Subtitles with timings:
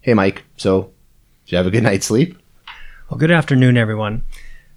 [0.00, 0.44] Hey, Mike.
[0.56, 0.92] So,
[1.44, 2.38] did you have a good night's sleep?
[3.08, 4.22] Well, good afternoon, everyone.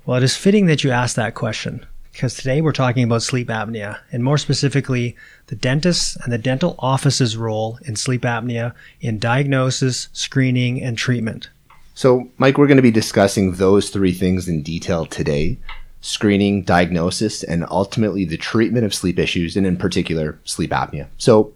[0.06, 1.86] Well, it is fitting that you asked that question
[2.16, 6.76] because today we're talking about sleep apnea, and more specifically, the dentist and the dental
[6.80, 11.50] office's role in sleep apnea in diagnosis, screening, and treatment.
[11.94, 15.58] So, Mike, we're going to be discussing those three things in detail today
[16.00, 21.08] screening, diagnosis, and ultimately the treatment of sleep issues, and in particular, sleep apnea.
[21.18, 21.52] So,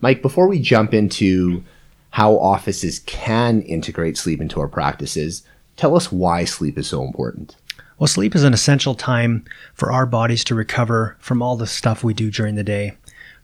[0.00, 1.62] Mike, before we jump into
[2.10, 5.42] how offices can integrate sleep into our practices.
[5.76, 7.56] Tell us why sleep is so important.
[7.98, 12.02] Well, sleep is an essential time for our bodies to recover from all the stuff
[12.04, 12.96] we do during the day.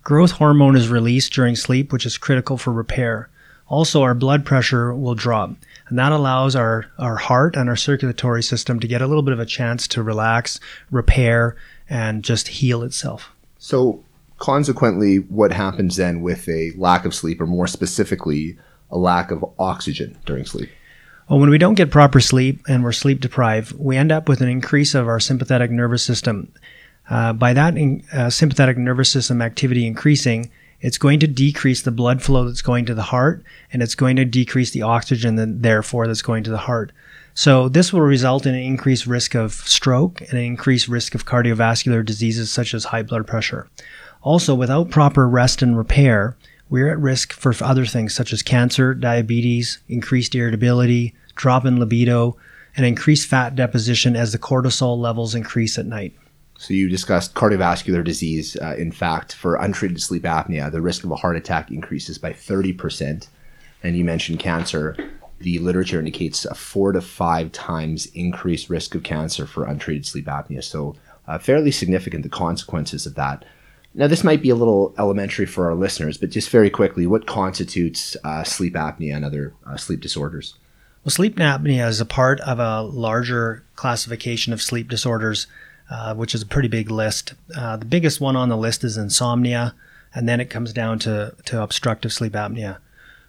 [0.02, 3.28] Growth hormone is released during sleep, which is critical for repair.
[3.68, 5.50] Also, our blood pressure will drop,
[5.88, 9.32] and that allows our, our heart and our circulatory system to get a little bit
[9.32, 11.56] of a chance to relax, repair,
[11.88, 13.30] and just heal itself.
[13.58, 14.04] So,
[14.38, 18.58] consequently, what happens then with a lack of sleep, or more specifically,
[18.90, 20.70] a lack of oxygen during sleep?
[21.28, 24.42] Well, when we don't get proper sleep and we're sleep deprived, we end up with
[24.42, 26.52] an increase of our sympathetic nervous system.
[27.08, 31.90] Uh, by that in, uh, sympathetic nervous system activity increasing, it's going to decrease the
[31.90, 35.62] blood flow that's going to the heart, and it's going to decrease the oxygen, that,
[35.62, 36.92] therefore, that's going to the heart.
[37.32, 41.24] So, this will result in an increased risk of stroke and an increased risk of
[41.24, 43.66] cardiovascular diseases such as high blood pressure.
[44.24, 46.34] Also, without proper rest and repair,
[46.70, 52.34] we're at risk for other things such as cancer, diabetes, increased irritability, drop in libido,
[52.74, 56.16] and increased fat deposition as the cortisol levels increase at night.
[56.56, 58.56] So, you discussed cardiovascular disease.
[58.56, 62.32] Uh, in fact, for untreated sleep apnea, the risk of a heart attack increases by
[62.32, 63.28] 30%.
[63.82, 64.96] And you mentioned cancer.
[65.40, 70.24] The literature indicates a four to five times increased risk of cancer for untreated sleep
[70.24, 70.64] apnea.
[70.64, 70.96] So,
[71.28, 73.44] uh, fairly significant, the consequences of that.
[73.96, 77.26] Now, this might be a little elementary for our listeners, but just very quickly, what
[77.26, 80.54] constitutes uh, sleep apnea and other uh, sleep disorders?
[81.04, 85.46] Well, sleep apnea is a part of a larger classification of sleep disorders,
[85.90, 87.34] uh, which is a pretty big list.
[87.56, 89.74] Uh, the biggest one on the list is insomnia,
[90.12, 92.78] and then it comes down to, to obstructive sleep apnea.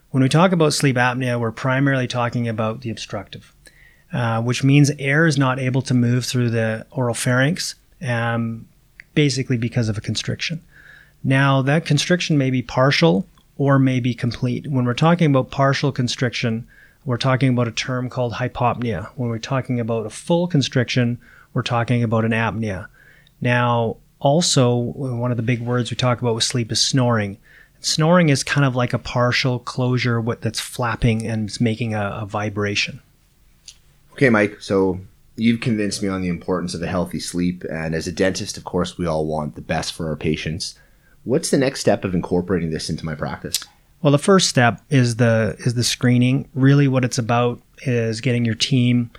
[0.09, 3.53] When we talk about sleep apnea, we're primarily talking about the obstructive,
[4.13, 7.75] uh, which means air is not able to move through the oral pharynx.
[8.01, 8.67] Um,
[9.15, 10.61] basically because of a constriction.
[11.23, 13.25] Now, that constriction may be partial
[13.57, 14.67] or may be complete.
[14.67, 16.67] When we're talking about partial constriction,
[17.05, 19.09] we're talking about a term called hypopnea.
[19.15, 21.19] When we're talking about a full constriction,
[21.53, 22.87] we're talking about an apnea.
[23.41, 27.37] Now, also, one of the big words we talk about with sleep is snoring.
[27.81, 32.25] Snoring is kind of like a partial closure that's flapping and it's making a, a
[32.25, 33.01] vibration.
[34.13, 34.61] Okay, Mike.
[34.61, 34.99] So
[35.35, 37.63] you've convinced me on the importance of a healthy sleep.
[37.69, 40.77] And as a dentist, of course, we all want the best for our patients.
[41.23, 43.59] What's the next step of incorporating this into my practice?
[44.01, 46.47] Well, the first step is the is the screening.
[46.53, 49.09] Really, what it's about is getting your team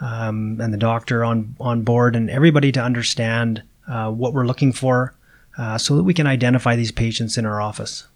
[0.00, 4.72] um, and the doctor on on board and everybody to understand uh, what we're looking
[4.72, 5.14] for,
[5.56, 8.08] uh, so that we can identify these patients in our office.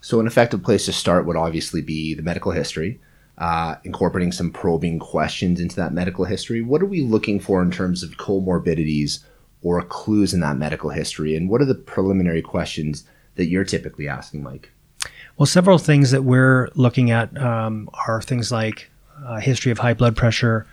[0.00, 2.98] So, an effective place to start would obviously be the medical history
[3.38, 6.62] uh, incorporating some probing questions into that medical history.
[6.62, 9.20] What are we looking for in terms of comorbidities
[9.62, 11.36] or clues in that medical history?
[11.36, 14.70] And what are the preliminary questions that you're typically asking, Mike?
[15.36, 18.90] Well, several things that we're looking at um, are things like
[19.24, 20.66] uh, history of high blood pressure.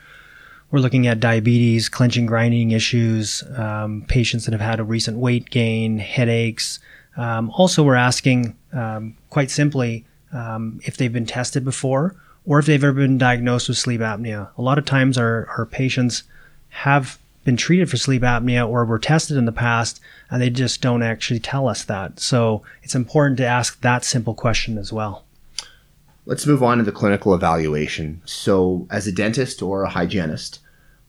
[0.71, 5.49] We're looking at diabetes, clenching, grinding issues, um, patients that have had a recent weight
[5.49, 6.79] gain, headaches.
[7.17, 12.65] Um, also, we're asking um, quite simply um, if they've been tested before or if
[12.65, 14.49] they've ever been diagnosed with sleep apnea.
[14.57, 16.23] A lot of times our, our patients
[16.69, 19.99] have been treated for sleep apnea or were tested in the past
[20.29, 22.19] and they just don't actually tell us that.
[22.19, 25.25] So it's important to ask that simple question as well.
[26.25, 28.21] Let's move on to the clinical evaluation.
[28.23, 30.59] So, as a dentist or a hygienist,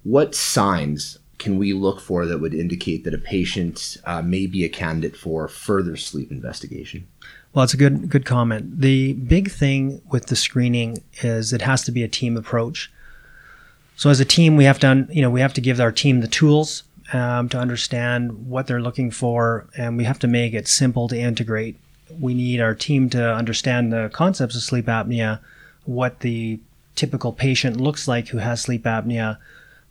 [0.02, 4.64] what signs can we look for that would indicate that a patient uh, may be
[4.64, 7.06] a candidate for further sleep investigation?
[7.54, 8.80] Well, it's a good good comment.
[8.80, 12.90] The big thing with the screening is it has to be a team approach.
[13.96, 16.20] So as a team, we have to you know we have to give our team
[16.20, 20.66] the tools um, to understand what they're looking for, and we have to make it
[20.66, 21.78] simple to integrate.
[22.18, 25.38] We need our team to understand the concepts of sleep apnea,
[25.84, 26.58] what the
[26.96, 29.38] typical patient looks like who has sleep apnea,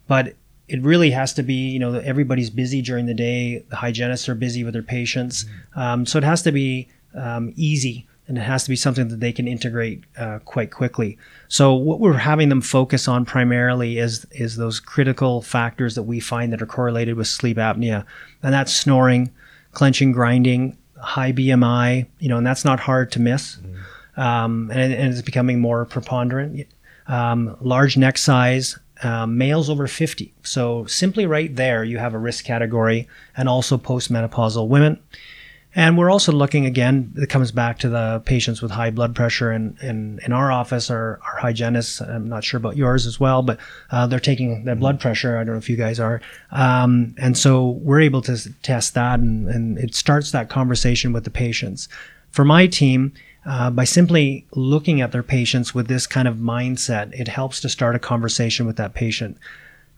[0.07, 0.35] but
[0.67, 3.59] it really has to be, you know, everybody's busy during the day.
[3.69, 5.43] The hygienists are busy with their patients.
[5.43, 5.79] Mm-hmm.
[5.79, 9.19] Um, so it has to be um, easy and it has to be something that
[9.19, 11.17] they can integrate uh, quite quickly.
[11.49, 16.19] So what we're having them focus on primarily is is those critical factors that we
[16.19, 18.05] find that are correlated with sleep apnea,
[18.41, 19.31] and that's snoring,
[19.73, 22.07] clenching, grinding, high BMI.
[22.19, 24.21] You know, and that's not hard to miss, mm-hmm.
[24.21, 26.65] um, and, and, it's becoming more preponderant.
[27.07, 30.33] Um, large neck size, um, males over 50.
[30.43, 34.97] So simply right there, you have a risk category and also postmenopausal women.
[35.75, 39.49] And we're also looking again, it comes back to the patients with high blood pressure.
[39.49, 43.59] And in, our office, our, our hygienists, I'm not sure about yours as well, but
[43.89, 45.37] uh, they're taking their blood pressure.
[45.37, 46.21] I don't know if you guys are.
[46.51, 51.23] Um, and so we're able to test that, and, and it starts that conversation with
[51.23, 51.89] the patients.
[52.31, 53.13] For my team,
[53.45, 57.69] uh, by simply looking at their patients with this kind of mindset, it helps to
[57.69, 59.37] start a conversation with that patient.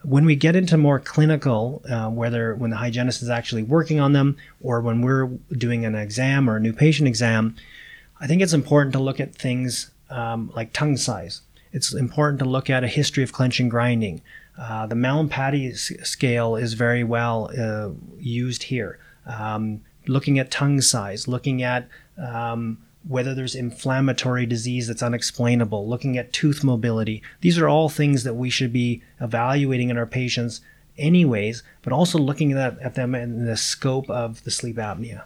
[0.05, 4.13] When we get into more clinical, uh, whether when the hygienist is actually working on
[4.13, 7.55] them or when we're doing an exam or a new patient exam,
[8.19, 11.41] I think it's important to look at things um, like tongue size.
[11.73, 14.21] It's important to look at a history of clenching grinding.
[14.57, 15.75] Uh, the Mallampati
[16.05, 18.99] scale is very well uh, used here.
[19.25, 21.87] Um, looking at tongue size, looking at
[22.17, 27.21] um, whether there's inflammatory disease that's unexplainable, looking at tooth mobility.
[27.41, 30.61] These are all things that we should be evaluating in our patients
[30.97, 35.23] anyways, but also looking at, at them in the scope of the sleep apnea.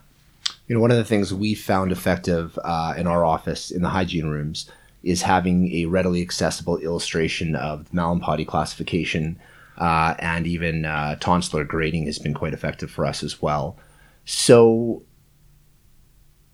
[0.67, 3.89] You know, one of the things we found effective uh, in our office in the
[3.89, 4.69] hygiene rooms
[5.03, 9.39] is having a readily accessible illustration of the Mallampati classification
[9.77, 13.77] uh, and even uh, tonsillar grading has been quite effective for us as well.
[14.25, 15.01] So,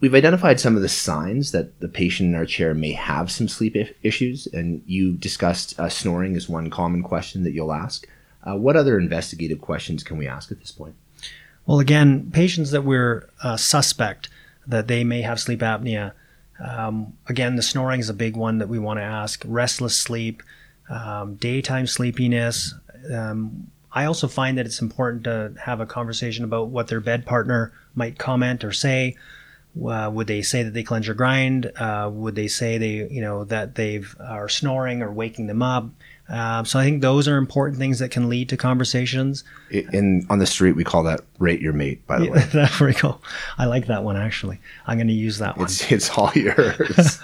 [0.05, 3.47] We've identified some of the signs that the patient in our chair may have some
[3.47, 8.05] sleep issues, and you discussed uh, snoring as one common question that you'll ask.
[8.43, 10.93] Uh, what other investigative questions can we ask at this point?
[11.65, 14.29] Well, again, patients that we're uh, suspect
[14.67, 16.11] that they may have sleep apnea.
[16.63, 19.41] Um, again, the snoring is a big one that we want to ask.
[19.43, 20.43] Restless sleep,
[20.87, 22.75] um, daytime sleepiness.
[23.11, 27.25] Um, I also find that it's important to have a conversation about what their bed
[27.25, 29.15] partner might comment or say.
[29.83, 31.71] Uh, would they say that they clench or grind?
[31.75, 35.89] Uh, would they say they, you know, that they are snoring or waking them up?
[36.27, 39.43] Uh, so I think those are important things that can lead to conversations.
[39.69, 42.69] In on the street, we call that "rate your mate." By the yeah, way, there
[42.81, 43.19] we go.
[43.57, 44.59] I like that one actually.
[44.87, 45.65] I'm going to use that one.
[45.65, 47.19] It's, it's all yours.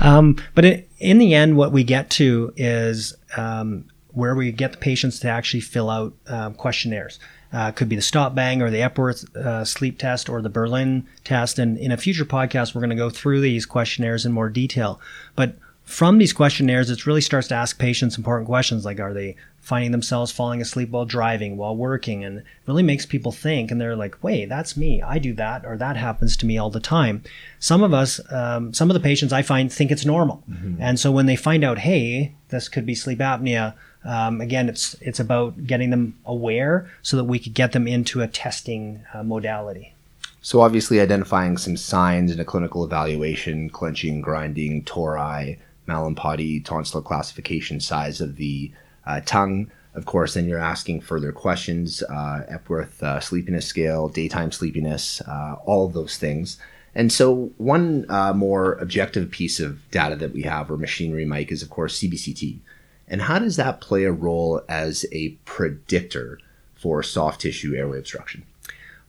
[0.00, 4.72] um, but it, in the end, what we get to is um, where we get
[4.72, 7.18] the patients to actually fill out um, questionnaires.
[7.50, 11.58] Uh, could be the STOP-BANG or the Epworth uh, sleep test or the Berlin test.
[11.58, 15.00] And in a future podcast, we're going to go through these questionnaires in more detail.
[15.34, 15.56] But
[15.88, 19.90] from these questionnaires, it really starts to ask patients important questions like Are they finding
[19.90, 22.22] themselves falling asleep while driving, while working?
[22.22, 23.70] And really makes people think.
[23.70, 25.00] And they're like, Wait, that's me.
[25.00, 27.22] I do that, or that happens to me all the time.
[27.58, 30.44] Some of us, um, some of the patients I find think it's normal.
[30.50, 30.74] Mm-hmm.
[30.78, 33.72] And so when they find out, Hey, this could be sleep apnea,
[34.04, 38.22] um, again, it's it's about getting them aware so that we could get them into
[38.22, 39.94] a testing uh, modality.
[40.40, 47.80] So obviously, identifying some signs in a clinical evaluation, clenching, grinding, tori, Mallampati, tonsillar classification,
[47.80, 48.70] size of the
[49.06, 49.70] uh, tongue.
[49.94, 55.56] Of course, then you're asking further questions, uh, Epworth uh, sleepiness scale, daytime sleepiness, uh,
[55.64, 56.58] all of those things.
[56.94, 61.50] And so, one uh, more objective piece of data that we have, or machinery, Mike,
[61.50, 62.58] is of course CBCT.
[63.08, 66.38] And how does that play a role as a predictor
[66.74, 68.44] for soft tissue airway obstruction?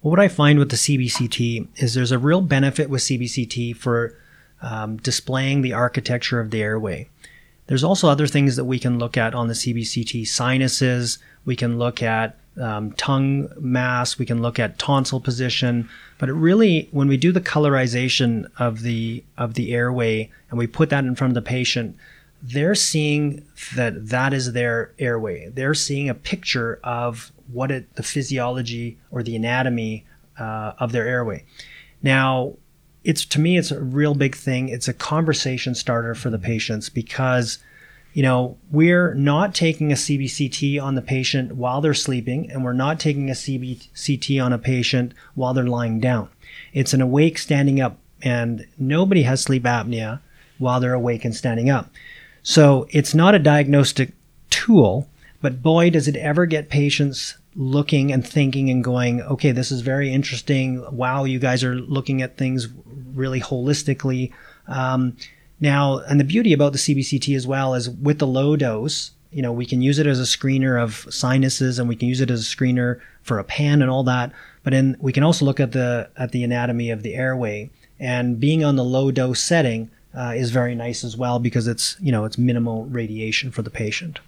[0.02, 4.16] Well, what I find with the CBCT is there's a real benefit with CBCT for
[4.62, 7.10] um, displaying the architecture of the airway.
[7.68, 11.78] There's also other things that we can look at on the CBCT sinuses, we can
[11.78, 17.08] look at um, tongue mass, we can look at tonsil position, but it really, when
[17.08, 21.32] we do the colorization of the of the airway and we put that in front
[21.32, 21.96] of the patient,
[22.42, 25.50] they're seeing that that is their airway.
[25.50, 30.06] They're seeing a picture of what it, the physiology or the anatomy
[30.38, 31.46] uh, of their airway.
[32.02, 32.54] Now,
[33.04, 34.70] it's to me, it's a real big thing.
[34.70, 37.60] It's a conversation starter for the patients because
[38.14, 42.74] you know, we're not taking a CBCT on the patient while they're sleeping, and we're
[42.74, 46.30] not taking a CBCT on a patient while they're lying down.
[46.74, 50.22] It's an awake standing up, and nobody has sleep apnea
[50.58, 51.92] while they're awake and standing up.
[52.44, 54.14] So it's not a diagnostic
[54.50, 55.10] tool,
[55.42, 59.82] but boy, does it ever get patients looking and thinking and going, okay, this is
[59.82, 60.86] very interesting.
[60.96, 62.68] Wow, you guys are looking at things
[63.14, 64.32] really holistically.
[64.68, 65.18] Um,
[65.60, 69.42] now, and the beauty about the CBCT as well is with the low dose, you
[69.42, 72.32] know, we can use it as a screener of sinuses and we can use it
[72.32, 74.32] as a screener for a pan and all that.
[74.64, 77.70] But then we can also look at the at the anatomy of the airway.
[78.00, 81.96] And being on the low dose setting uh, is very nice as well because it's
[82.00, 84.20] you know it's minimal radiation for the patient.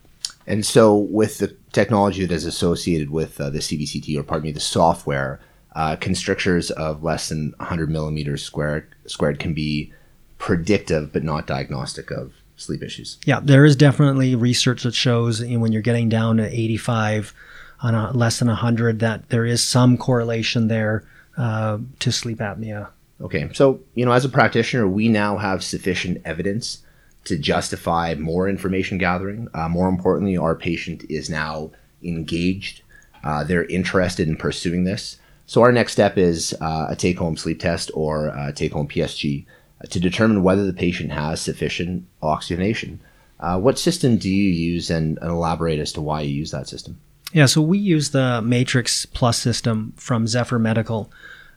[0.47, 4.51] And so, with the technology that is associated with uh, the CBCT, or pardon me,
[4.51, 5.39] the software,
[5.75, 9.91] uh, constrictures of less than 100 millimeters squared squared can be
[10.37, 13.17] predictive but not diagnostic of sleep issues.
[13.25, 17.33] Yeah, there is definitely research that shows you know, when you're getting down to 85
[17.81, 21.03] on a, less than 100 that there is some correlation there
[21.37, 22.89] uh, to sleep apnea.
[23.21, 26.79] Okay, so you know, as a practitioner, we now have sufficient evidence
[27.25, 29.47] to justify more information gathering.
[29.53, 31.71] Uh, more importantly, our patient is now
[32.03, 32.81] engaged.
[33.23, 35.17] Uh, they're interested in pursuing this.
[35.45, 39.45] So our next step is uh, a take-home sleep test or a take-home PSG
[39.83, 42.99] uh, to determine whether the patient has sufficient oxygenation.
[43.39, 46.67] Uh, what system do you use, and, and elaborate as to why you use that
[46.67, 46.99] system?
[47.33, 51.11] Yeah, so we use the Matrix Plus system from Zephyr Medical.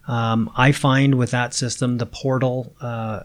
[0.07, 3.21] Um, I find with that system, the portal uh,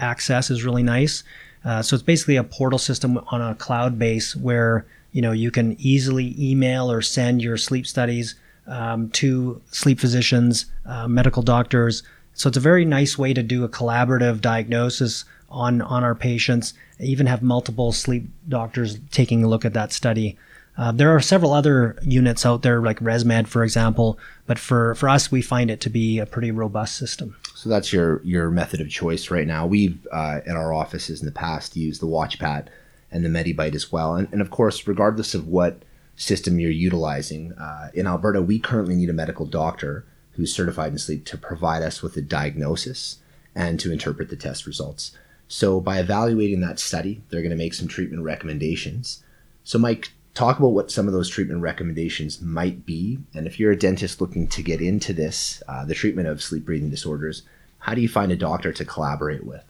[0.00, 1.24] access is really nice.
[1.64, 5.50] Uh, so it's basically a portal system on a cloud base where you know you
[5.50, 8.34] can easily email or send your sleep studies
[8.66, 12.02] um, to sleep physicians, uh, medical doctors.
[12.34, 16.74] So it's a very nice way to do a collaborative diagnosis on on our patients.
[16.98, 20.36] Even have multiple sleep doctors taking a look at that study.
[20.76, 25.08] Uh, there are several other units out there, like ResMed, for example, but for, for
[25.08, 27.36] us, we find it to be a pretty robust system.
[27.54, 29.66] So that's your your method of choice right now.
[29.66, 32.68] We've uh, in our offices in the past used the WatchPat
[33.10, 35.82] and the MediByte as well, and, and of course, regardless of what
[36.16, 40.98] system you're utilizing uh, in Alberta, we currently need a medical doctor who's certified in
[40.98, 43.18] sleep to provide us with a diagnosis
[43.54, 45.12] and to interpret the test results.
[45.48, 49.22] So by evaluating that study, they're going to make some treatment recommendations.
[49.64, 53.18] So Mike, talk about what some of those treatment recommendations might be.
[53.34, 56.64] And if you're a dentist looking to get into this, uh, the treatment of sleep
[56.64, 57.42] breathing disorders,
[57.78, 59.64] how do you find a doctor to collaborate with?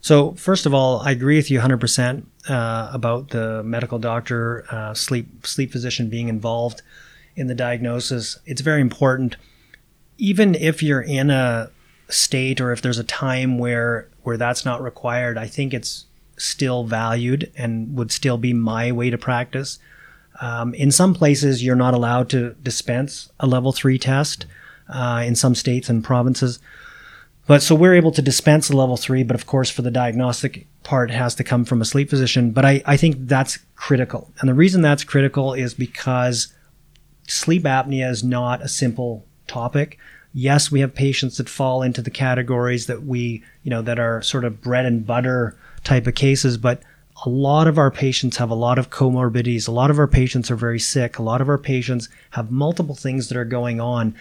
[0.00, 4.94] So, first of all, I agree with you 100% uh, about the medical doctor, uh,
[4.94, 6.82] sleep sleep physician being involved
[7.34, 8.38] in the diagnosis.
[8.44, 9.36] It's very important.
[10.18, 11.70] Even if you're in a
[12.08, 16.06] state or if there's a time where where that's not required, I think it's
[16.36, 19.78] still valued and would still be my way to practice.
[20.40, 24.46] Um, in some places, you're not allowed to dispense a level three test
[24.88, 26.58] uh, in some states and provinces.
[27.46, 30.66] But so we're able to dispense a level three, but of course, for the diagnostic
[30.82, 32.50] part, has to come from a sleep physician.
[32.50, 34.32] But I, I think that's critical.
[34.40, 36.52] And the reason that's critical is because
[37.28, 39.98] sleep apnea is not a simple topic.
[40.34, 44.22] Yes, we have patients that fall into the categories that we, you know, that are
[44.22, 46.82] sort of bread and butter type of cases, but
[47.24, 49.66] a lot of our patients have a lot of comorbidities.
[49.66, 51.18] A lot of our patients are very sick.
[51.18, 54.14] A lot of our patients have multiple things that are going on.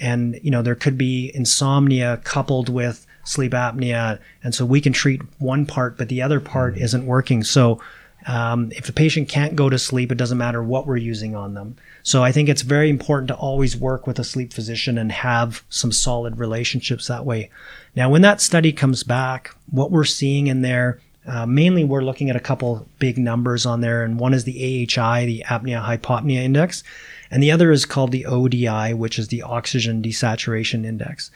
[0.00, 4.18] And, you know, there could be insomnia coupled with sleep apnea.
[4.42, 6.84] And so we can treat one part, but the other part mm-hmm.
[6.84, 7.44] isn't working.
[7.44, 7.80] So
[8.26, 11.54] um, if the patient can't go to sleep, it doesn't matter what we're using on
[11.54, 11.76] them.
[12.02, 15.62] So I think it's very important to always work with a sleep physician and have
[15.68, 17.50] some solid relationships that way.
[17.94, 22.28] Now, when that study comes back, what we're seeing in there uh, mainly, we're looking
[22.28, 26.42] at a couple big numbers on there, and one is the AHI, the apnea hypopnea
[26.42, 26.82] index,
[27.30, 31.30] and the other is called the ODI, which is the oxygen desaturation index.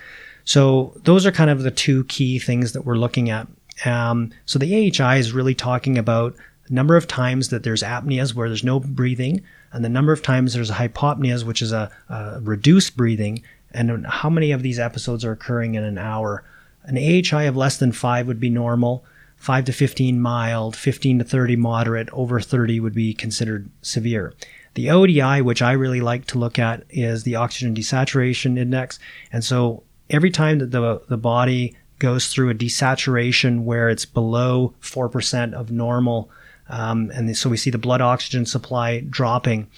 [0.45, 3.47] So those are kind of the two key things that we're looking at.
[3.85, 6.35] Um, so the AHI is really talking about
[6.67, 10.23] the number of times that there's apneas where there's no breathing, and the number of
[10.23, 15.25] times there's hypopneas, which is a, a reduced breathing, and how many of these episodes
[15.25, 16.43] are occurring in an hour.
[16.83, 19.05] An AHI of less than five would be normal.
[19.45, 24.33] 5 to 15 mild, 15 to 30 moderate, over 30 would be considered severe.
[24.73, 28.99] The ODI, which I really like to look at, is the oxygen desaturation index.
[29.31, 34.73] And so every time that the, the body goes through a desaturation where it's below
[34.81, 36.31] 4% of normal,
[36.71, 39.69] um, and so we see the blood oxygen supply dropping,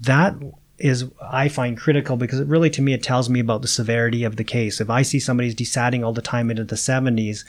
[0.00, 0.34] that
[0.78, 4.24] is I find critical because it really to me it tells me about the severity
[4.24, 4.80] of the case.
[4.80, 7.44] If I see somebody's desatting all the time into the 70s,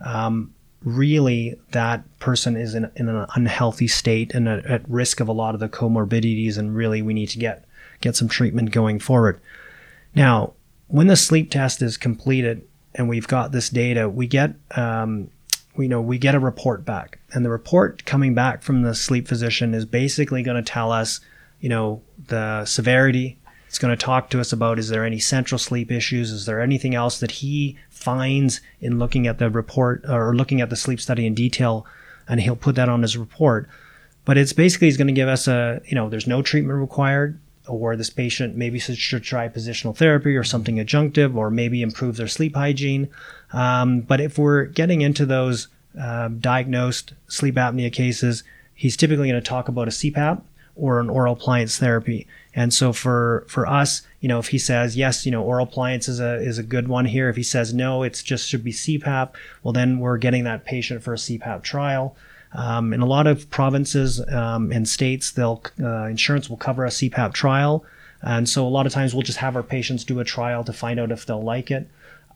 [0.00, 5.28] um, really that person is in, in an unhealthy state and at, at risk of
[5.28, 7.64] a lot of the comorbidities, and really we need to get
[8.00, 9.40] get some treatment going forward.
[10.14, 10.52] Now,
[10.86, 15.30] when the sleep test is completed and we've got this data, we get um,
[15.76, 19.28] we know we get a report back, and the report coming back from the sleep
[19.28, 21.20] physician is basically going to tell us,
[21.60, 23.37] you know, the severity.
[23.68, 26.32] It's going to talk to us about is there any central sleep issues?
[26.32, 30.70] Is there anything else that he finds in looking at the report or looking at
[30.70, 31.86] the sleep study in detail,
[32.26, 33.68] and he'll put that on his report.
[34.24, 37.38] But it's basically he's going to give us a, you know, there's no treatment required,
[37.66, 42.28] or this patient maybe should try positional therapy or something adjunctive, or maybe improve their
[42.28, 43.08] sleep hygiene.
[43.52, 48.44] Um, but if we're getting into those um, diagnosed sleep apnea cases,
[48.74, 50.42] he's typically going to talk about a CPAP
[50.78, 52.26] or an oral appliance therapy.
[52.54, 56.08] And so for for us, you know, if he says yes, you know, oral appliance
[56.08, 57.28] is a is a good one here.
[57.28, 59.34] If he says no, it's just should be CPAP.
[59.62, 62.16] Well, then we're getting that patient for a CPAP trial.
[62.54, 66.88] Um, in a lot of provinces um, and states, they'll uh, insurance will cover a
[66.88, 67.84] CPAP trial,
[68.22, 70.72] and so a lot of times we'll just have our patients do a trial to
[70.72, 71.88] find out if they'll like it.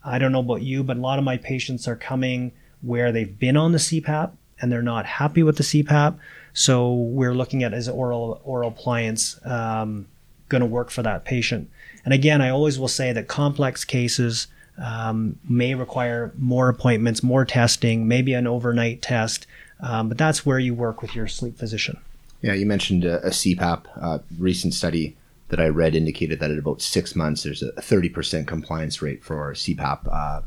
[0.04, 3.38] I don't know about you, but a lot of my patients are coming where they've
[3.38, 4.32] been on the CPAP
[4.62, 6.16] and they're not happy with the CPAP.
[6.54, 10.06] So we're looking at is oral oral appliance um,
[10.48, 11.68] going to work for that patient.
[12.04, 14.46] And again, I always will say that complex cases
[14.78, 19.46] um, may require more appointments, more testing, maybe an overnight test,
[19.80, 21.98] um, but that's where you work with your sleep physician.
[22.40, 23.84] Yeah, you mentioned a, a CPAP.
[24.00, 25.16] Uh, recent study
[25.48, 29.52] that I read indicated that at about six months, there's a 30% compliance rate for
[29.52, 30.40] CPAP uh,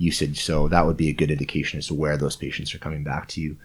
[0.00, 0.42] usage.
[0.42, 3.28] So that would be a good indication as to where those patients are coming back
[3.28, 3.56] to you.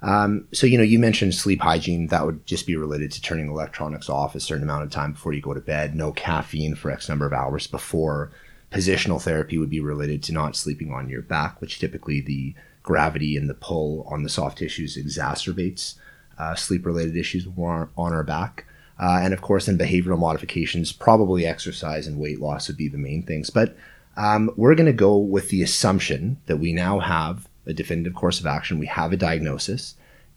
[0.00, 2.08] Um, so, you know, you mentioned sleep hygiene.
[2.08, 5.32] That would just be related to turning electronics off a certain amount of time before
[5.32, 5.94] you go to bed.
[5.94, 8.32] No caffeine for X number of hours before.
[8.72, 13.36] Positional therapy would be related to not sleeping on your back, which typically the gravity
[13.36, 15.94] and the pull on the soft tissues exacerbates
[16.38, 18.64] uh, sleep related issues on our back.
[18.98, 22.98] Uh, and of course, in behavioral modifications, probably exercise and weight loss would be the
[22.98, 23.50] main things.
[23.50, 23.76] But
[24.16, 28.40] um, we're going to go with the assumption that we now have a definitive course
[28.40, 28.78] of action.
[28.78, 29.94] We have a diagnosis.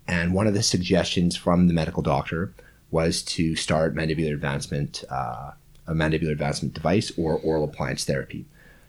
[0.07, 2.53] And one of the suggestions from the medical doctor
[2.91, 5.51] was to start mandibular advancement, uh,
[5.87, 8.45] a mandibular advancement device or oral appliance therapy.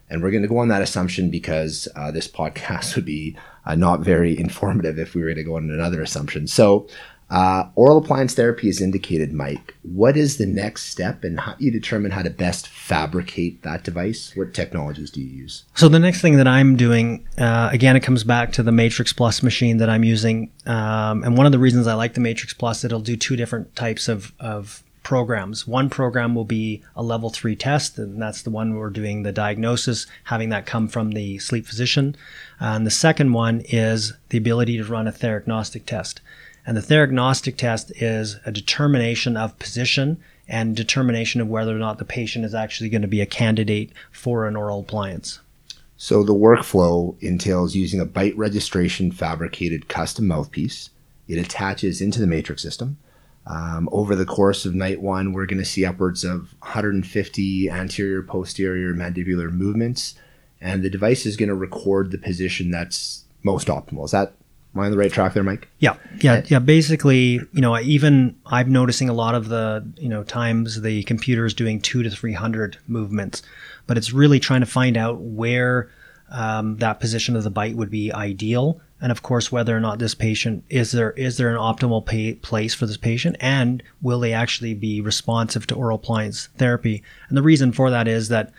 [0.09, 3.75] And we're going to go on that assumption because uh, this podcast would be uh,
[3.75, 6.47] not very informative if we were to go on another assumption.
[6.47, 6.89] So
[7.29, 9.75] uh, oral appliance therapy is indicated, Mike.
[9.83, 13.83] What is the next step, and how do you determine how to best fabricate that
[13.83, 14.33] device?
[14.37, 15.65] What technologies do you use?
[15.75, 19.13] So the next thing that I'm doing, uh, again, it comes back to the Matrix
[19.13, 22.55] Plus machine that I'm using, um, and one of the reasons I like the Matrix
[22.55, 25.69] Plus, it'll do two different types of, of programs.
[25.69, 29.31] One program will be a level three test, and that's the one we're doing the
[29.31, 32.17] diagnosis, having that come from the sleep physician.
[32.59, 36.21] And the second one is the ability to run a theragnostic test.
[36.67, 41.99] And the theragnostic test is a determination of position and determination of whether or not
[41.99, 45.41] the patient is actually going to be a candidate for an oral appliance.
[45.97, 50.91] So the workflow entails using a bite registration fabricated custom mouthpiece.
[51.29, 52.99] It attaches into the matrix system.
[53.47, 58.23] Um, over the course of night one, we're going to see upwards of 150 anterior
[58.23, 60.17] posterior mandibular movements,
[60.61, 64.05] and the device is going to record the position that's most optimal.
[64.05, 64.35] Is that
[64.77, 65.69] Am I on the right track there, Mike?
[65.79, 66.59] Yeah, yeah, yeah.
[66.59, 71.47] Basically, you know, even I'm noticing a lot of the, you know, times the computer
[71.47, 73.43] is doing two to three hundred movements,
[73.87, 75.91] but it's really trying to find out where
[76.31, 79.99] um, that position of the bite would be ideal, and of course, whether or not
[79.99, 84.21] this patient is there is there an optimal pay, place for this patient, and will
[84.21, 87.03] they actually be responsive to oral appliance therapy?
[87.31, 88.53] And the reason for that is that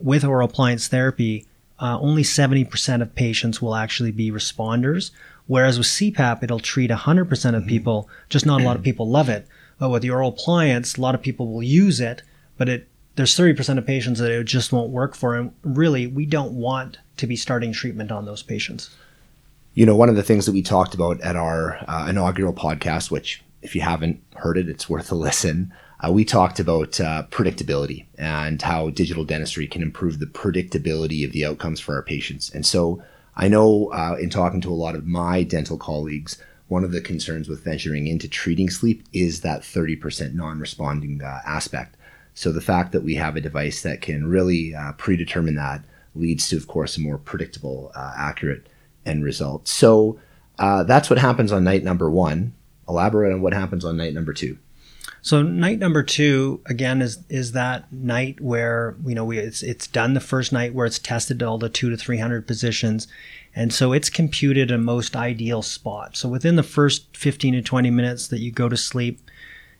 [0.00, 1.46] with oral appliance therapy,
[1.80, 5.10] uh, only 70% of patients will actually be responders,
[5.50, 7.68] Whereas with CPAP, it'll treat 100% of mm-hmm.
[7.68, 9.48] people, just not a lot of people love it.
[9.80, 12.22] But with the oral appliance, a lot of people will use it,
[12.56, 15.34] but it there's 30% of patients that it just won't work for.
[15.34, 18.94] And really, we don't want to be starting treatment on those patients.
[19.74, 23.10] You know, one of the things that we talked about at our uh, inaugural podcast,
[23.10, 25.72] which if you haven't heard it, it's worth a listen.
[26.02, 31.32] Uh, we talked about uh, predictability and how digital dentistry can improve the predictability of
[31.32, 32.50] the outcomes for our patients.
[32.50, 33.02] And so
[33.36, 37.00] I know uh, in talking to a lot of my dental colleagues, one of the
[37.00, 41.96] concerns with venturing into treating sleep is that 30% non responding uh, aspect.
[42.32, 45.84] So the fact that we have a device that can really uh, predetermine that
[46.14, 48.68] leads to, of course, a more predictable, uh, accurate
[49.04, 49.68] end result.
[49.68, 50.18] So
[50.58, 52.54] that's what happens on night number one.
[52.88, 54.58] Elaborate on what happens on night number two.
[55.22, 59.86] So night number two again is is that night where you know we it's it's
[59.86, 63.06] done the first night where it's tested all the two to three hundred positions,
[63.54, 66.16] and so it's computed a most ideal spot.
[66.16, 69.20] So within the first fifteen to twenty minutes that you go to sleep,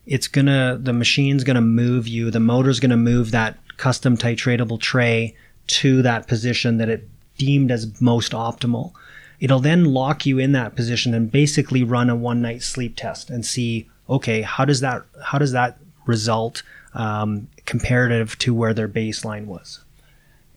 [0.06, 5.34] it's gonna the machine's gonna move you, the motor's gonna move that custom titratable tray
[5.66, 8.92] to that position that it deemed as most optimal.
[9.38, 13.30] It'll then lock you in that position and basically run a one night sleep test
[13.30, 16.62] and see okay, how does that how does that result
[16.94, 19.80] um, comparative to where their baseline was?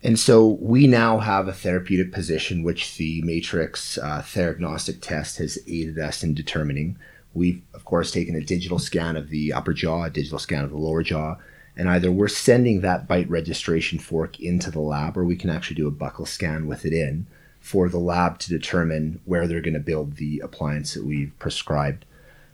[0.01, 5.57] And so we now have a therapeutic position which the Matrix uh, Theragnostic test has
[5.65, 6.97] aided us in determining.
[7.33, 10.71] We've, of course, taken a digital scan of the upper jaw, a digital scan of
[10.71, 11.37] the lower jaw,
[11.77, 15.77] and either we're sending that bite registration fork into the lab or we can actually
[15.77, 17.25] do a buccal scan with it in
[17.61, 22.03] for the lab to determine where they're going to build the appliance that we've prescribed.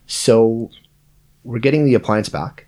[0.06, 0.70] So
[1.43, 2.65] we're getting the appliance back.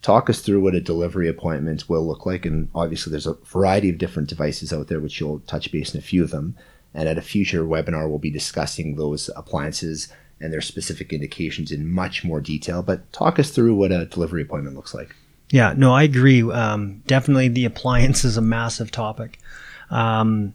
[0.00, 2.44] Talk us through what a delivery appointment will look like.
[2.44, 5.98] And obviously, there's a variety of different devices out there, which you'll touch base in
[5.98, 6.56] a few of them.
[6.94, 10.08] And at a future webinar, we'll be discussing those appliances
[10.40, 12.82] and their specific indications in much more detail.
[12.82, 15.14] But talk us through what a delivery appointment looks like.
[15.50, 16.42] Yeah, no, I agree.
[16.42, 19.38] Um, definitely, the appliance is a massive topic.
[19.90, 20.54] Um,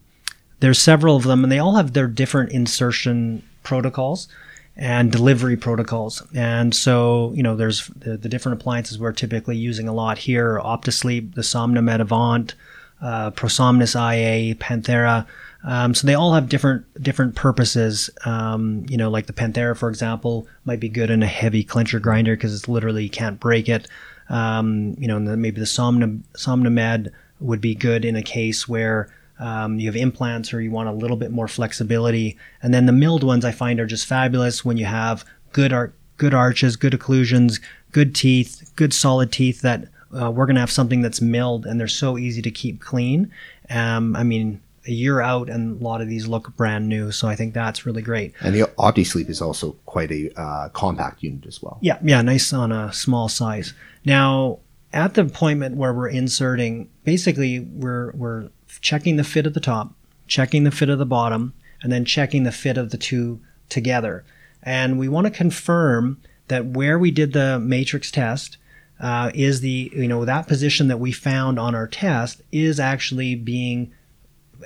[0.60, 4.28] there's several of them, and they all have their different insertion protocols
[4.78, 6.22] and delivery protocols.
[6.36, 10.62] And so, you know, there's the, the different appliances we're typically using a lot here
[10.64, 12.54] OptiSleep, the SomnoMed Avant,
[13.02, 15.26] uh, ProSomnus IA, Panthera.
[15.64, 18.12] Um, so they all have different different purposes.
[18.24, 22.00] Um, you know, like the Panthera, for example, might be good in a heavy clincher
[22.00, 23.88] grinder because it's literally you can't break it.
[24.30, 29.80] Um, you know, maybe the Somno, SomnoMed would be good in a case where um,
[29.80, 32.38] you have implants or you want a little bit more flexibility.
[32.62, 35.94] And then the milled ones I find are just fabulous when you have good ar-
[36.18, 39.88] good arches, good occlusions, good teeth, good solid teeth that
[40.20, 43.32] uh, we're going to have something that's milled and they're so easy to keep clean.
[43.70, 47.12] Um, I mean, a year out and a lot of these look brand new.
[47.12, 48.34] So I think that's really great.
[48.42, 51.78] And the OptiSleep is also quite a uh, compact unit as well.
[51.82, 53.74] Yeah, yeah, nice on a small size.
[54.06, 54.60] Now,
[54.94, 58.50] at the appointment where we're inserting, basically we're we're
[58.82, 59.94] checking the fit of the top,
[60.28, 64.24] checking the fit of the bottom, and then checking the fit of the two together.
[64.64, 68.58] And we want to confirm that where we did the matrix test
[69.00, 73.36] uh, is the, you know, that position that we found on our test is actually
[73.36, 73.92] being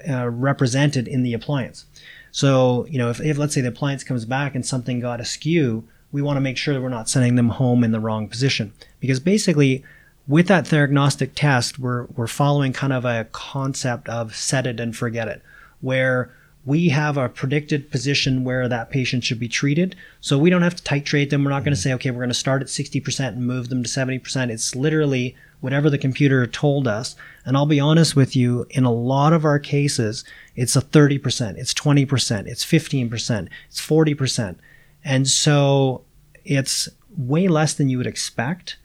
[0.10, 1.86] uh, represented in the appliance.
[2.32, 5.84] So, you know, if, if let's say the appliance comes back and something got askew,
[6.12, 8.74] we want to make sure that we're not sending them home in the wrong position.
[9.00, 9.84] Because basically,
[10.28, 14.96] with that theragnostic test, we're, we're following kind of a concept of set it and
[14.96, 15.42] forget it,
[15.82, 16.32] where
[16.66, 19.96] we have a predicted position where that patient should be treated.
[20.20, 21.44] So we don't have to titrate them.
[21.44, 21.90] We're not going to mm-hmm.
[21.90, 24.50] say, okay, we're going to start at 60% and move them to 70%.
[24.52, 27.16] It's literally whatever the computer told us.
[27.46, 30.24] And I'll be honest with you, in a lot of our cases,
[30.56, 34.56] it's a 30%, it's 20%, it's 15%, it's 40%.
[35.04, 36.04] And so
[36.46, 38.78] it's way less than you would expect.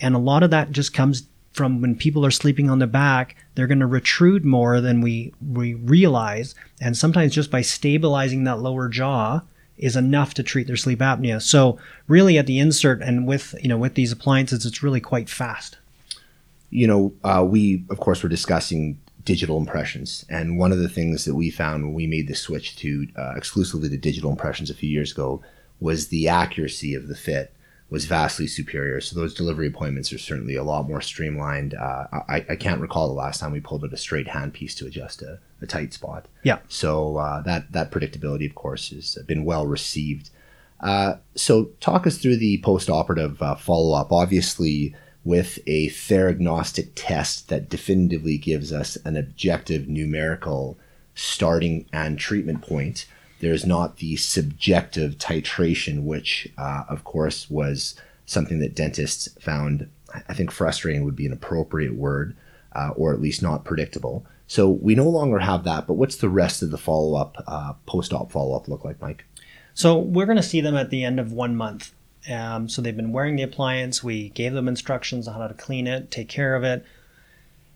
[0.00, 3.36] And a lot of that just comes from when people are sleeping on their back,
[3.54, 6.54] they're going to retrude more than we, we realize.
[6.80, 9.40] And sometimes just by stabilizing that lower jaw
[9.76, 11.42] is enough to treat their sleep apnea.
[11.42, 15.28] So really at the insert and with, you know, with these appliances, it's really quite
[15.28, 15.78] fast.
[16.70, 20.24] You know, uh, we, of course, were discussing digital impressions.
[20.28, 23.32] And one of the things that we found when we made the switch to uh,
[23.36, 25.42] exclusively to digital impressions a few years ago
[25.80, 27.52] was the accuracy of the fit
[27.90, 29.00] was vastly superior.
[29.00, 31.74] So those delivery appointments are certainly a lot more streamlined.
[31.74, 34.86] Uh, I, I, can't recall the last time we pulled out a straight handpiece to
[34.86, 36.26] adjust a, a tight spot.
[36.44, 36.60] Yeah.
[36.68, 40.30] So uh, that that predictability, of course, has been well received.
[40.78, 44.12] Uh, so talk us through the post-operative uh, follow-up.
[44.12, 50.78] Obviously, with a theragnostic test that definitively gives us an objective numerical
[51.14, 53.06] starting and treatment point
[53.40, 57.94] there's not the subjective titration, which, uh, of course, was
[58.26, 59.88] something that dentists found,
[60.28, 62.36] I think, frustrating would be an appropriate word,
[62.74, 64.24] uh, or at least not predictable.
[64.46, 65.86] So we no longer have that.
[65.86, 69.00] But what's the rest of the follow up, uh, post op follow up look like,
[69.00, 69.24] Mike?
[69.74, 71.92] So we're going to see them at the end of one month.
[72.30, 74.04] Um, so they've been wearing the appliance.
[74.04, 76.84] We gave them instructions on how to clean it, take care of it.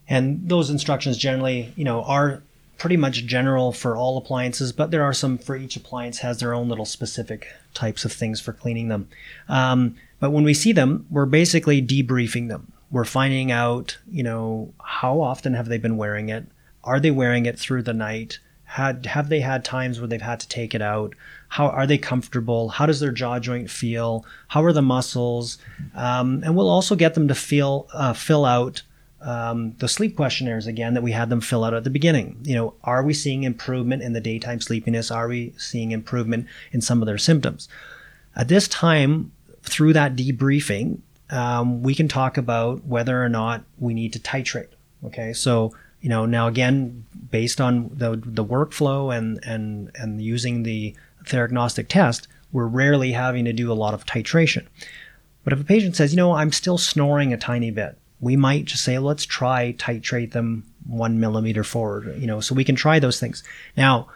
[0.09, 2.43] And those instructions generally, you know, are
[2.79, 6.55] pretty much general for all appliances, but there are some for each appliance has their
[6.55, 9.09] own little specific types of things for cleaning them.
[9.49, 12.73] Um, but when we see them, we're basically debriefing them.
[12.91, 16.47] We're finding out, you know, how often have they been wearing it?
[16.85, 18.39] Are they wearing it through the night?
[18.75, 21.15] had have they had times where they've had to take it out?
[21.49, 22.71] How are they comfortable?
[22.71, 24.27] How does their jaw joint feel?
[24.49, 25.59] How are the muscles?
[25.95, 28.83] Um, and we'll also get them to feel uh, fill out
[29.25, 32.37] um, the sleep questionnaires again that we had them fill out at the beginning.
[32.43, 35.11] You know, are we seeing improvement in the daytime sleepiness?
[35.11, 37.69] Are we seeing improvement in some of their symptoms?
[38.37, 39.33] At this time,
[39.63, 40.99] through that debriefing,
[41.31, 44.69] um, we can talk about whether or not we need to titrate.
[45.05, 50.63] Okay, so you know now again, based on the the workflow and and and using
[50.63, 50.95] the
[51.27, 54.67] theragnostic test, we're rarely having to do a lot of titration.
[55.45, 58.65] But if a patient says, you know, I'm still snoring a tiny bit, we might
[58.65, 62.17] just say, let's try titrate them one millimeter forward.
[62.19, 63.43] You know, so we can try those things.
[63.77, 64.09] Now,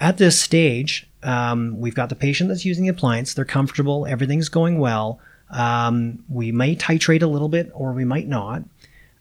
[0.00, 3.32] at this stage, um, we've got the patient that's using the appliance.
[3.32, 4.06] They're comfortable.
[4.06, 5.20] Everything's going well.
[5.50, 8.62] Um, we may titrate a little bit or we might not.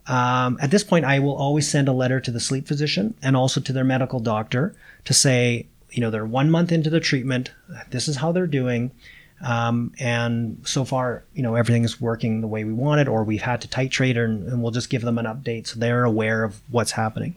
[0.07, 3.37] Um, at this point, I will always send a letter to the sleep physician and
[3.37, 7.51] also to their medical doctor to say, you know, they're one month into the treatment.
[7.91, 8.91] This is how they're doing.
[9.43, 13.41] Um, and so far, you know, everything is working the way we wanted, or we've
[13.41, 16.61] had to titrate, and, and we'll just give them an update so they're aware of
[16.69, 17.35] what's happening.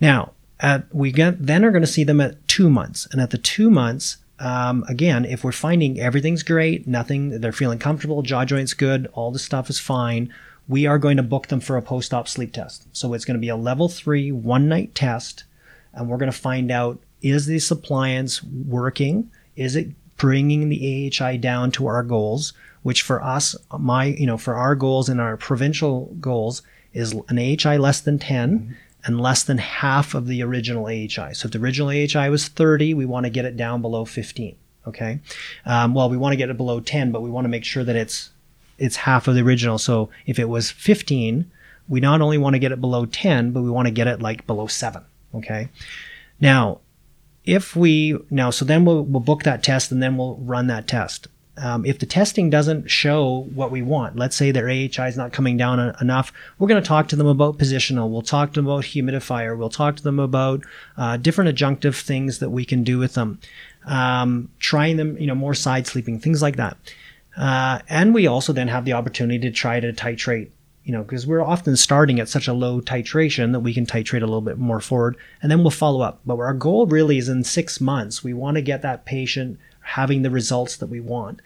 [0.00, 3.30] Now, at, we get, then are going to see them at two months, and at
[3.30, 8.44] the two months, um, again, if we're finding everything's great, nothing, they're feeling comfortable, jaw
[8.44, 10.34] joint's good, all the stuff is fine,
[10.66, 12.88] we are going to book them for a post-op sleep test.
[12.92, 15.44] So it's going to be a level three one night test,
[15.92, 19.30] and we're going to find out is the appliance working?
[19.56, 22.52] Is it bringing the AHI down to our goals?
[22.82, 27.38] Which for us, my you know, for our goals and our provincial goals is an
[27.38, 28.72] AHI less than 10 mm-hmm.
[29.04, 31.32] and less than half of the original AHI.
[31.32, 34.56] So if the original AHI was 30, we want to get it down below 15.
[34.86, 35.18] Okay.
[35.64, 37.84] Um, well, we want to get it below 10, but we want to make sure
[37.84, 38.30] that it's
[38.78, 39.78] it's half of the original.
[39.78, 41.50] So if it was 15,
[41.88, 44.20] we not only want to get it below 10, but we want to get it
[44.20, 45.02] like below 7.
[45.34, 45.68] Okay.
[46.40, 46.80] Now,
[47.44, 50.86] if we now so then we'll, we'll book that test and then we'll run that
[50.88, 51.28] test.
[51.56, 55.32] Um, if the testing doesn't show what we want let's say their AHI is not
[55.32, 58.10] coming down a- enough we're going to talk to them about positional.
[58.10, 59.56] We'll talk to them about humidifier.
[59.56, 60.64] We'll talk to them about
[60.96, 63.38] uh, different adjunctive things that we can do with them.
[63.86, 66.76] Um, trying them you know more side sleeping things like that.
[67.36, 70.50] Uh, and we also then have the opportunity to try to titrate
[70.84, 74.22] you know, because we're often starting at such a low titration that we can titrate
[74.22, 76.20] a little bit more forward and then we'll follow up.
[76.26, 80.22] But our goal really is in six months, we want to get that patient having
[80.22, 81.40] the results that we want.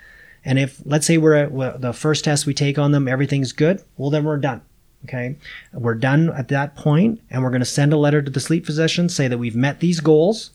[0.44, 3.82] And if, let's say we're at the first test we take on them, everything's good,
[3.96, 4.60] well, then we're done.
[5.04, 5.36] Okay.
[5.72, 8.66] We're done at that point and we're going to send a letter to the sleep
[8.66, 10.50] physician, say that we've met these goals.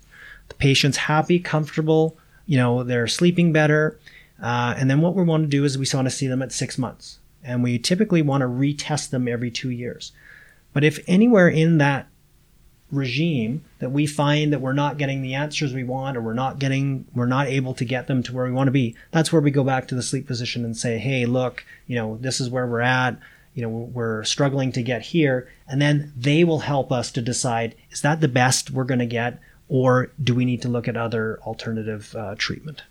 [0.49, 3.97] The patient's happy, comfortable, you know, they're sleeping better.
[4.41, 6.51] Uh, and then what we want to do is we want to see them at
[6.51, 10.11] six months and we typically want to retest them every two years.
[10.73, 12.07] But if anywhere in that
[12.91, 16.59] regime that we find that we're not getting the answers we want or we're not
[16.59, 19.41] getting we're not able to get them to where we want to be that's where
[19.41, 22.49] we go back to the sleep physician and say hey look you know this is
[22.49, 23.17] where we're at.
[23.53, 25.47] You know we're struggling to get here.
[25.67, 29.05] And then they will help us to decide is that the best we're going to
[29.05, 32.83] get or do we need to look at other alternative uh, treatment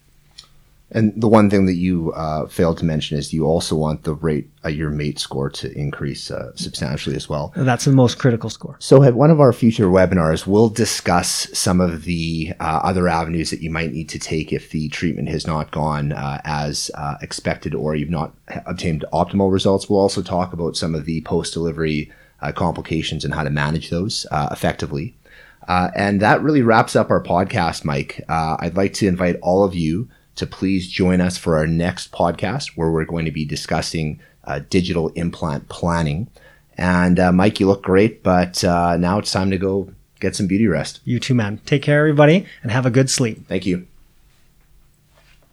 [0.94, 4.14] and the one thing that you uh, failed to mention is you also want the
[4.14, 7.52] rate uh, your mate score to increase uh, substantially as well.
[7.57, 8.76] That's the most critical score.
[8.78, 13.50] So at one of our future webinars, we'll discuss some of the uh, other avenues
[13.50, 17.16] that you might need to take if the treatment has not gone uh, as uh,
[17.22, 18.35] expected or you've not
[18.66, 19.88] obtained optimal results.
[19.88, 22.12] We'll also talk about some of the post-delivery
[22.55, 25.14] complications and how to manage those effectively.
[25.68, 28.20] and that really wraps up our podcast, Mike.
[28.28, 32.76] I'd like to invite all of you to please join us for our next podcast
[32.76, 36.28] where we're going to be discussing uh, digital implant planning.
[36.76, 40.46] And uh, Mike, you look great, but uh, now it's time to go get some
[40.46, 41.00] beauty rest.
[41.04, 41.60] You too, man.
[41.66, 43.46] Take care, everybody, and have a good sleep.
[43.46, 43.86] Thank you.